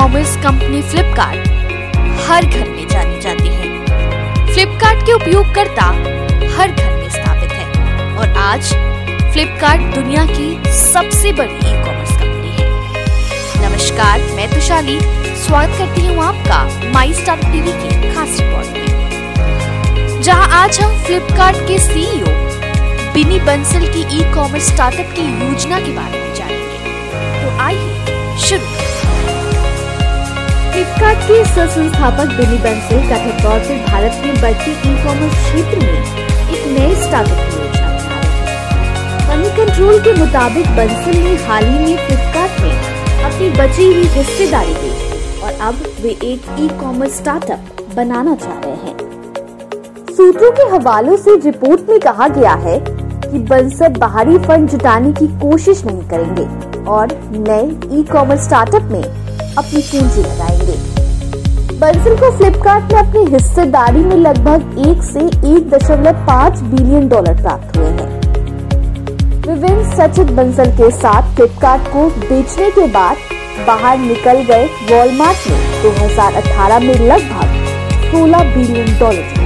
Commerce 0.00 0.36
company 0.36 0.80
Flipkart 0.82 1.48
हर 2.26 2.44
घर 2.44 2.68
में 2.68 2.86
जानी 2.88 3.18
जाती 3.20 3.48
है। 3.48 4.46
फ्लिपकार्ट 4.52 5.02
के 5.06 5.12
उपयोगकर्ता 5.12 5.84
हर 6.54 6.70
घर 6.70 6.92
में 6.92 7.08
स्थापित 7.08 7.50
है 7.52 8.14
और 8.16 8.28
आज 8.36 8.72
फ्लिपकार्ट 9.32 9.82
दुनिया 9.94 10.24
की 10.26 10.48
सबसे 10.74 11.32
बड़ी 11.32 11.52
ई 11.52 11.72
कॉमर्स 11.84 12.12
कंपनी 12.12 12.52
है। 12.52 13.68
नमस्कार, 13.68 14.20
मैं 14.36 14.48
तुशाली 14.54 14.98
स्वागत 15.44 15.76
करती 15.78 16.06
हूँ 16.06 16.22
आपका 16.24 16.64
माई 16.92 17.12
स्टार 17.12 17.42
टीवी 17.42 17.72
की 17.72 18.14
खास 18.14 18.40
रिपोर्ट 18.40 18.78
में। 18.78 20.20
जहाँ 20.22 20.48
आज 20.62 20.80
हम 20.80 20.96
फ्लिपकार्ट 21.04 21.66
के 21.68 21.78
सीईओ 21.78 22.38
बिनी 23.14 23.40
बंसल 23.40 23.86
की 23.92 24.06
ई 24.18 24.32
कॉमर्स 24.34 24.72
स्टार्टअप 24.72 25.14
की 25.16 25.28
योजना 25.44 25.80
के 25.80 25.92
बारे 25.96 26.22
में 26.22 26.34
जानेंगे। 26.34 27.42
तो 27.42 27.58
आइए 27.58 28.38
शुरू 28.48 28.89
फ्लिपकार्ट 31.10 31.28
के 31.28 31.44
सह 31.54 31.66
संस्थापक 31.74 32.32
बिनी 32.36 32.56
बंसल 32.64 32.98
कथित 33.10 33.42
तौर 33.42 33.58
पर 33.58 33.78
भारत 33.86 34.20
में 34.24 34.34
बढ़ती 34.40 34.70
ई 34.70 34.94
कॉमर्स 35.04 35.32
क्षेत्र 35.44 35.78
में 35.78 35.96
एक 36.54 36.66
नए 36.76 36.94
स्टार्टअप 37.02 37.38
की 37.50 37.56
योजना 37.56 37.88
बना 37.96 39.34
रहे 39.34 39.50
कंट्रोल 39.56 39.98
के 40.04 40.12
मुताबिक 40.18 40.66
बंसल 40.76 41.18
ने 41.22 41.34
हाल 41.46 41.64
ही 41.64 41.78
में 41.84 42.06
फ्लिपकार्ट 42.06 42.60
में 42.62 43.24
अपनी 43.24 43.48
बची 43.58 43.86
हुई 43.92 44.04
हिस्सेदारी 44.16 44.74
बेची 44.74 45.40
और 45.40 45.52
अब 45.68 45.82
वे 46.02 46.10
एक 46.10 46.46
ई 46.60 46.68
कॉमर्स 46.80 47.16
स्टार्टअप 47.16 47.82
बनाना 47.96 48.34
चाह 48.34 48.60
रहे 48.64 48.76
हैं। 48.76 48.96
सूत्रों 50.16 50.50
के 50.50 50.68
हवालों 50.74 51.16
से 51.16 51.36
रिपोर्ट 51.44 51.90
में 51.90 51.98
कहा 52.00 52.28
गया 52.38 52.52
है 52.66 52.78
कि 52.86 53.38
बंसल 53.50 53.98
बाहरी 53.98 54.38
फंड 54.46 54.68
जुटाने 54.68 55.12
की 55.12 55.26
कोशिश 55.40 55.84
नहीं 55.84 56.08
करेंगे 56.08 56.46
और 56.92 57.18
नए 57.48 57.98
ई 57.98 58.02
कॉमर्स 58.12 58.44
स्टार्टअप 58.44 58.88
में 58.92 59.02
अपनी 59.02 59.82
पूंजी 59.82 60.22
लगाएँगे। 60.22 60.89
बंसल 61.80 62.16
को 62.20 62.30
फ्लिपकार्ट 62.38 62.92
में 62.92 62.98
अपनी 63.00 63.24
हिस्सेदारी 63.32 64.00
में 64.00 64.16
लगभग 64.16 64.78
एक 64.88 65.02
से 65.02 65.20
एक 65.20 65.68
दशमलव 65.70 66.18
पाँच 66.26 66.58
बिलियन 66.72 67.08
डॉलर 67.08 67.40
प्राप्त 67.42 67.76
हुए 67.76 67.86
हैं। 67.86 68.08
विभिन्न 69.46 69.96
सचित 69.96 70.32
बंसल 70.40 70.70
के 70.80 70.90
साथ 70.96 71.34
फ्लिपकार्ट 71.36 71.88
को 71.92 72.04
बेचने 72.18 72.70
के 72.70 72.86
बाद 72.92 73.16
बाहर 73.66 73.98
निकल 73.98 74.42
गए 74.50 74.66
वॉलमार्ट 74.90 75.48
ने 75.50 75.56
2018 75.86 76.86
में 76.86 76.94
लगभग 77.06 77.56
16 78.12 78.54
billion 78.54 78.98
dollar 78.98 79.38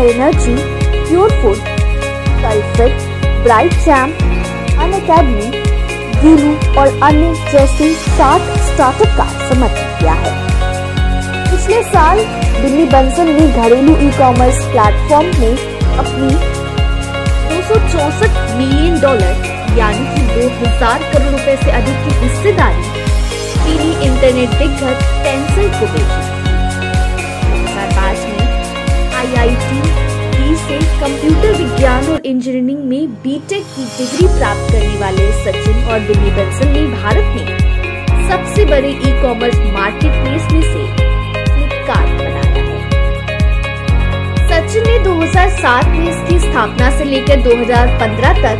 energy 0.00 0.56
pure 0.90 1.40
food 1.40 1.56
Cultfit 2.42 3.08
BrightChamps 3.84 4.12
Unacademy 5.00 5.59
Gillu 6.22 6.52
और 6.80 6.88
अन्य 7.02 7.34
जैसे 7.52 7.92
सात 7.94 8.48
स्टार्टअप 8.66 9.16
का 9.18 9.26
समर्थन 9.48 9.98
किया 10.00 10.12
है। 10.22 10.32
पिछले 11.50 11.82
साल 11.84 12.18
दिल्ली 12.62 12.84
बंसल 12.88 13.28
ने 13.28 13.46
घरेलू 13.52 13.96
ई 13.98 14.10
कॉमर्स 14.18 14.64
प्लेटफॉर्म 14.72 15.28
में 15.40 15.54
अपनी 15.98 16.58
दो 17.70 17.76
मिलियन 18.58 19.00
डॉलर 19.00 19.48
यानी 19.78 20.04
कि 20.14 20.22
दो 20.34 20.48
हज़ार 20.58 21.02
करोड़ 21.12 21.30
रुपए 21.30 21.56
से 21.56 21.70
अधिक 21.70 22.04
की 22.04 22.14
हिस्सेदारी 22.22 22.84
चीनी 23.54 23.90
इंटरनेट 24.06 24.58
दिग्गज 24.58 25.02
टेंसल 25.24 25.68
को 25.78 25.86
बेची। 25.92 26.28
में 28.26 28.46
आईआईटी 29.16 29.80
से 30.60 30.78
कंप्यूटर 31.00 31.52
विज्ञान 31.58 32.06
और 32.12 32.26
इंजीनियरिंग 32.26 32.84
में 32.84 33.12
बीटेक 33.22 33.64
की 33.74 33.84
डिग्री 33.98 34.26
प्राप्त 34.38 34.72
करने 34.72 34.98
वाले 35.00 35.29
और 35.90 36.00
बिनी 36.00 36.30
बंसल 36.30 36.68
ने 36.68 36.86
भारत 36.88 37.26
में 37.36 37.46
सबसे 38.28 38.64
बड़े 38.64 38.88
ई 38.88 39.12
कॉमर्स 39.22 39.56
मार्केट 39.72 40.12
प्लेस 40.22 40.44
में 40.52 40.60
से 40.62 40.82
फ्लिपकार्ट 41.46 42.10
बनाया 42.18 42.62
है। 42.66 42.78
सचिन 44.50 44.82
ने 44.86 44.98
2007 45.04 45.86
में 45.86 46.08
इसकी 46.10 46.38
स्थापना 46.40 46.90
से 46.98 47.04
लेकर 47.04 47.40
2015 47.42 48.42
तक 48.44 48.58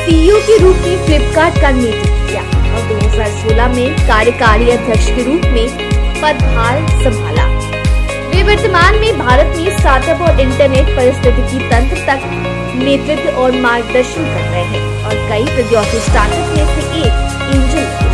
सीईओ 0.00 0.38
के 0.46 0.56
रूप 0.62 0.76
में 0.76 1.04
फ्लिपकार्ट 1.06 1.60
का 1.62 1.70
नेतृत्व 1.70 2.26
किया 2.28 2.42
और 2.42 2.88
2016 2.92 3.74
में 3.74 4.06
कार्यकारी 4.08 4.70
अध्यक्ष 4.70 5.10
के 5.16 5.24
रूप 5.24 5.44
में 5.54 5.66
पदभार 6.22 6.88
संभाला। 7.02 7.46
वे 8.30 8.42
वर्तमान 8.42 8.98
में 9.00 9.18
भारत 9.18 9.56
में 9.56 9.78
स्टार्टअप 9.78 10.22
और 10.22 10.40
इंटरनेट 10.40 10.96
परिस्थितिकी 10.96 11.58
तंत्र 11.70 12.06
तक 12.08 12.20
नेतृत्व 12.76 13.38
और 13.40 13.52
मार्गदर्शन 13.60 14.24
कर 14.24 14.48
रहे 14.50 14.62
हैं 14.72 15.04
और 15.04 15.14
कई 15.30 15.44
प्रौद्योगिकी 15.44 16.00
स्टार्टअप 16.00 16.56
में 16.56 16.66
से 16.74 16.82
एक 17.00 17.14
इंजन 17.54 18.08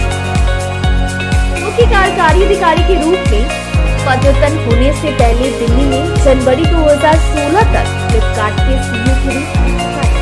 मुख्य 1.65 1.87
कार्यकारी 1.93 2.43
अधिकारी 2.45 2.83
के 2.83 2.95
रूप 3.03 3.31
में 3.33 3.65
पदोन्नत 4.07 4.67
होने 4.67 4.93
से 5.01 5.11
पहले 5.19 5.51
दिल्ली 5.59 5.85
में 5.85 6.15
जनवरी 6.25 6.65
2016 6.65 7.73
तक 7.75 7.89
फ्लिपकार्ट 8.11 8.61
के 8.61 8.83
सीईओ 8.83 9.15
के 9.23 9.35
रूप 9.35 9.57
में 9.63 9.75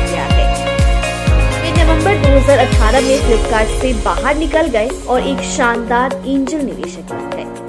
किया 0.07 0.23
है। 0.31 0.45
वे 1.61 1.71
नवंबर 1.83 2.17
2018 2.23 3.07
में 3.07 3.17
फ्लिपकार्ट 3.25 3.81
से 3.81 3.93
बाहर 4.05 4.37
निकल 4.37 4.67
गए 4.77 4.89
और 5.07 5.27
एक 5.27 5.43
शानदार 5.51 6.21
एंजल 6.27 6.65
निवेशक 6.65 7.13
बन 7.13 7.29
गए। 7.35 7.64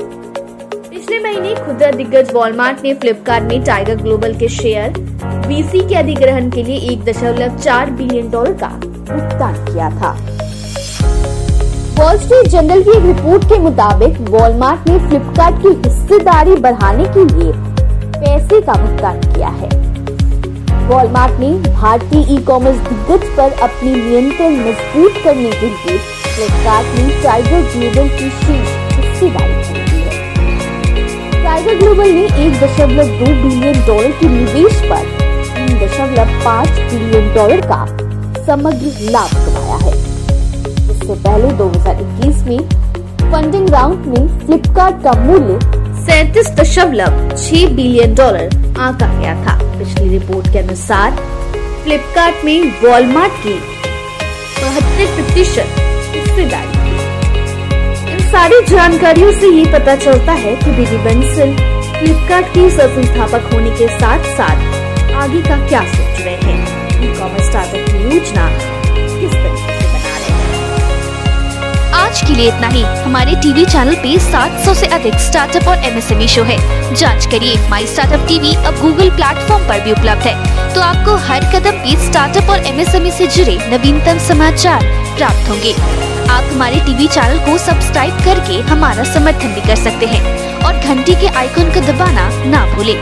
पिछले 1.16 1.28
महीने 1.28 1.54
खुदरा 1.56 1.91
दिग्गज 1.91 2.32
वॉलमार्ट 2.34 2.82
ने 2.84 2.93
फ्लिपकार्ट 2.94 3.44
में 3.44 3.62
टाइगर 3.65 3.94
ग्लोबल 3.97 4.34
के 4.38 4.49
शेयर 4.49 4.99
वीसी 5.47 5.81
के 5.88 5.94
अधिग्रहण 5.94 6.50
के 6.50 6.62
लिए 6.62 6.91
एक 6.93 7.04
दशमलव 7.04 7.56
चार 7.59 7.91
बिलियन 7.91 8.28
डॉलर 8.31 8.53
का 8.62 8.69
भुगतान 9.10 9.55
किया 9.66 9.88
था। 10.00 10.10
वॉल 12.00 12.19
स्ट्रीट 12.19 12.49
जर्नल 12.53 12.82
की 12.82 12.91
एक 12.91 13.06
रिपोर्ट 13.06 13.44
के 13.44 13.59
मुताबिक 13.60 14.21
वॉलमार्ट 14.31 14.88
ने 14.91 14.99
फ्लिपकार्ट 15.09 15.62
की 15.62 15.75
हिस्सेदारी 15.88 16.56
बढ़ाने 16.66 17.06
के 17.16 17.25
लिए 17.25 17.53
पैसे 18.19 18.60
का 18.60 18.75
भुगतान 18.84 19.21
किया 19.32 19.55
है। 19.56 19.71
वॉलमार्ट 20.88 21.41
ने 21.41 21.53
भारतीय 21.71 22.34
ई 22.34 22.38
कॉमर्स 22.53 22.78
दिग्गज 22.88 23.26
पर 23.37 23.59
अपनी 23.69 23.94
नियंत्रण 23.94 24.60
मज़बूत 24.69 25.25
करने 25.25 25.50
के 25.53 25.66
लिए 25.66 25.99
फ्लिपकार्ट 26.28 26.99
में 26.99 27.10
टाइगर 27.22 27.72
ग्लोबल 27.72 28.16
की 28.19 28.31
शीर्ष 28.44 28.78
हिस्सेदारी 28.94 29.62
खरीदी 29.65 29.86
टाइगर 31.66 31.78
ग्लोबल 31.78 32.10
ने 32.15 32.25
एक 32.43 32.53
दशमलव 32.60 33.06
दो 33.19 33.27
बिलियन 33.43 33.78
डॉलर 33.87 34.10
के 34.19 34.27
निवेश 34.28 34.75
पर 34.91 35.06
तीन 35.47 35.78
दशमलव 35.78 36.28
पाँच 36.44 36.69
बिलियन 36.91 37.32
डॉलर 37.34 37.60
का 37.71 37.78
समग्र 38.47 39.10
लाभ 39.10 39.31
कमाया 39.47 39.76
है। 39.76 39.94
इससे 40.91 41.15
पहले 41.25 41.50
2021 41.59 42.44
में 42.49 43.32
फंडिंग 43.32 43.69
राउंड 43.71 44.06
में 44.06 44.47
फ्लिपकार्ट 44.47 45.03
का 45.05 45.12
मूल्य 45.22 45.59
सैतीस 46.05 46.50
दशमलव 46.60 47.19
छह 47.34 47.75
बिलियन 47.75 48.15
डॉलर 48.15 48.78
आंका 48.78 49.12
गया 49.19 49.34
था। 49.44 49.59
पिछली 49.78 50.09
रिपोर्ट 50.09 50.53
के 50.53 50.59
अनुसार 50.59 51.16
फ्लिपकार्ट 51.82 52.44
में 52.44 52.72
वॉलमार्ट 52.84 53.43
की 53.43 53.59
बहत्तर 54.62 55.15
प्रतिशत 55.16 55.82
हिस्सेदारी 56.15 56.75
सारी 58.37 58.57
जानकारियों 58.67 59.31
से 59.33 59.49
ये 59.49 59.65
पता 59.73 59.95
चलता 59.97 60.33
है 60.33 60.55
कि 60.55 60.71
बिनी 60.71 60.97
बंसल 61.05 61.53
फ्लिपकार्ट 61.93 62.47
के 62.47 62.69
संस्थापक 62.71 63.53
होने 63.53 63.71
के 63.71 63.87
साथ 63.89 64.25
साथ 64.33 65.15
आगे 65.23 65.41
का 65.43 65.57
क्या 65.69 65.81
सोच 65.93 66.21
रहे 66.21 66.35
हैं। 66.35 67.05
ई 67.05 67.15
कॉमर्स 67.19 67.47
स्टार्टअप 67.47 67.89
की 67.89 68.15
योजना 68.15 68.49
किस 69.21 69.33
तरीके 69.33 69.75
आज 71.97 72.21
के 72.21 72.35
लिए 72.35 72.49
इतना 72.49 72.69
ही। 72.69 72.83
हमारे 73.05 73.35
टीवी 73.43 73.65
चैनल 73.65 73.95
पे 74.03 74.19
700 74.19 74.75
से 74.75 74.87
अधिक 74.97 75.15
स्टार्टअप 75.21 75.69
और 75.69 75.85
एमएसएमई 75.85 76.29
शो 76.29 76.43
है। 76.43 76.59
जाँच 76.95 77.27
करिए 77.27 77.69
माई 77.71 77.87
स्टार्टअप 77.87 78.27
टीवी 78.29 78.55
अब 78.55 78.81
गूगल 78.81 79.11
प्लेटफॉर्म 79.11 79.69
पर 79.69 79.81
भी 79.85 79.93
उपलब्ध 79.93 80.27
है। 80.27 80.75
तो 80.75 80.81
आपको 80.81 81.17
हर 81.29 81.45
कदम 81.55 81.79
पे 81.85 81.97
स्टार्टअप 82.06 82.50
और 82.50 82.67
एमएसएमई 82.67 83.11
से 83.11 83.27
जुड़े 83.37 83.59
नवीनतम 83.69 84.19
समाचार 84.29 84.85
प्राप्त 85.17 85.49
होंगे। 85.50 85.75
आप 86.31 86.44
हमारे 86.44 86.81
टीवी 86.81 87.06
चैनल 87.06 87.38
को 87.38 87.58
सब्सक्राइब 87.58 88.14
करके 88.25 88.61
हमारा 88.70 89.05
समर्थन 89.05 89.55
भी 89.55 89.61
कर 89.61 89.76
सकते 89.76 90.06
हैं 90.06 90.23
और 90.64 90.73
घंटी 90.87 91.14
के 91.14 91.26
आइकन 91.40 91.75
को 91.75 91.81
दबाना 91.87 92.44
ना 92.44 92.75
भूलें। 92.75 93.00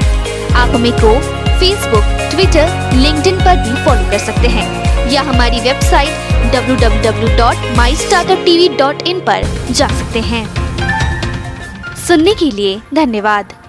आप 0.55 0.69
हमें 0.75 0.93
को 0.93 1.21
फेसबुक 1.59 2.05
ट्विटर 2.31 2.93
लिंक्डइन 2.95 3.37
पर 3.37 3.57
भी 3.57 3.85
फॉलो 3.85 4.11
कर 4.11 4.19
सकते 4.19 4.49
हैं 4.49 4.85
या 5.11 5.23
हमारी 5.23 5.61
वेबसाइट 5.61 6.11
www.mystartuptv.in 6.55 9.21
पर 9.21 9.43
जा 9.71 9.89
सकते 9.89 10.21
हैं। 10.21 10.55
सुनने 12.07 12.35
के 12.35 12.51
लिए 12.51 12.81
धन्यवाद। 12.95 13.64